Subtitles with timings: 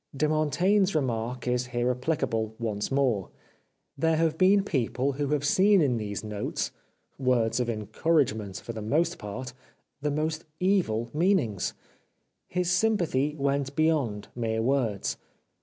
[0.17, 3.29] De Mon taigne's remark is here applicable once more.
[3.95, 6.71] There have been people who have seen in these notes,
[7.19, 9.53] words of encouragement for the most part,
[10.01, 11.75] the most evil meanings.
[12.47, 15.17] His sympathy went beyond mere words.